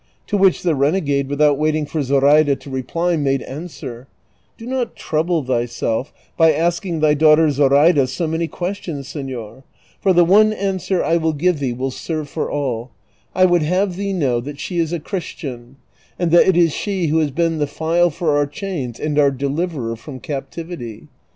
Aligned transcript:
To 0.25 0.35
which 0.35 0.63
the 0.63 0.73
renegade, 0.73 1.29
without 1.29 1.59
waiting 1.59 1.85
for 1.85 2.01
Zoraida 2.01 2.55
to 2.55 2.69
reply, 2.71 3.15
made 3.17 3.43
answer," 3.43 4.07
Do 4.57 4.65
not 4.65 4.95
trouble 4.95 5.43
thyself 5.43 6.11
by 6.35 6.53
asking 6.55 7.01
thy 7.01 7.13
daughter 7.13 7.51
Zoraida 7.51 8.07
so 8.07 8.25
many 8.25 8.47
questions, 8.47 9.07
seiior, 9.13 9.61
for 10.01 10.11
the 10.11 10.25
one 10.25 10.53
answer 10.53 11.03
1 11.03 11.21
will 11.21 11.33
give 11.33 11.59
thee 11.59 11.71
will 11.73 11.91
serve 11.91 12.27
for 12.29 12.49
all; 12.49 12.89
I 13.35 13.45
would 13.45 13.61
have 13.61 13.95
thee 13.95 14.11
know 14.11 14.39
that 14.41 14.59
she 14.59 14.79
is 14.79 14.91
a 14.91 14.99
Chris 14.99 15.25
tian, 15.33 15.75
and 16.17 16.31
that 16.31 16.47
it 16.47 16.57
is 16.57 16.73
she 16.73 17.05
who 17.09 17.19
has 17.19 17.29
been 17.29 17.59
the 17.59 17.67
tile 17.67 18.09
for 18.09 18.35
our 18.35 18.47
chains 18.47 18.99
and 18.99 19.19
our 19.19 19.29
deliverer 19.29 19.95
from 19.95 20.19
captivity. 20.19 21.09